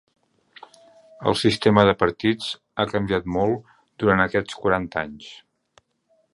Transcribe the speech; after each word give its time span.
El 1.31 1.37
sistema 1.41 1.83
de 1.89 1.93
partits 1.99 2.49
ha 2.77 2.87
canviat 2.95 3.29
molt 3.37 3.71
durant 4.05 4.27
aquests 4.27 4.61
quaranta 4.65 5.05
anys. 5.07 5.33